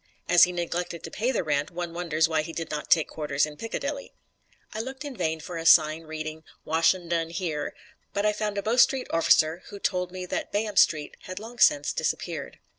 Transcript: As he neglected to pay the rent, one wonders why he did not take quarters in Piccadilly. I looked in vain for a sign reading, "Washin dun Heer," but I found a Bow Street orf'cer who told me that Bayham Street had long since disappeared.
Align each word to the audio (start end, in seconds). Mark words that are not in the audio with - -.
As 0.27 0.45
he 0.45 0.51
neglected 0.51 1.03
to 1.03 1.11
pay 1.11 1.31
the 1.31 1.43
rent, 1.43 1.69
one 1.69 1.93
wonders 1.93 2.27
why 2.27 2.41
he 2.41 2.53
did 2.53 2.71
not 2.71 2.89
take 2.89 3.07
quarters 3.07 3.45
in 3.45 3.55
Piccadilly. 3.55 4.11
I 4.73 4.79
looked 4.81 5.05
in 5.05 5.15
vain 5.15 5.39
for 5.41 5.57
a 5.57 5.65
sign 5.67 6.05
reading, 6.05 6.43
"Washin 6.65 7.07
dun 7.07 7.29
Heer," 7.29 7.75
but 8.11 8.25
I 8.25 8.33
found 8.33 8.57
a 8.57 8.63
Bow 8.63 8.77
Street 8.77 9.05
orf'cer 9.13 9.61
who 9.67 9.77
told 9.77 10.11
me 10.11 10.25
that 10.25 10.51
Bayham 10.51 10.75
Street 10.75 11.17
had 11.25 11.37
long 11.37 11.59
since 11.59 11.93
disappeared. 11.93 12.57